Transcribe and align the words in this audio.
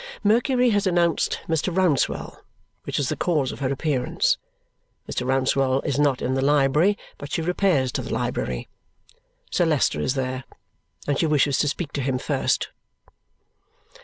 Mercury 0.23 0.71
has 0.71 0.87
announced 0.87 1.39
Mr. 1.47 1.71
Rouncewell, 1.71 2.37
which 2.85 2.97
is 2.97 3.09
the 3.09 3.15
cause 3.15 3.51
of 3.51 3.59
her 3.59 3.71
appearance. 3.71 4.39
Mr. 5.07 5.27
Rouncewell 5.27 5.83
is 5.85 5.99
not 5.99 6.23
in 6.23 6.33
the 6.33 6.41
library, 6.41 6.97
but 7.19 7.31
she 7.31 7.43
repairs 7.43 7.91
to 7.91 8.01
the 8.01 8.11
library. 8.11 8.67
Sir 9.51 9.67
Leicester 9.67 10.01
is 10.01 10.15
there, 10.15 10.43
and 11.05 11.19
she 11.19 11.27
wishes 11.27 11.59
to 11.59 11.67
speak 11.67 11.91
to 11.93 12.01
him 12.01 12.17
first. 12.17 12.69